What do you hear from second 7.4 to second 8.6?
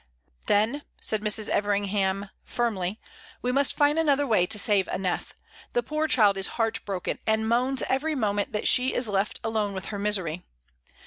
moans every moment